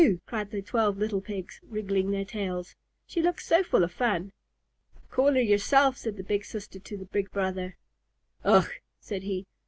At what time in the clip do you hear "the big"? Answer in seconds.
6.17-6.43, 6.97-7.29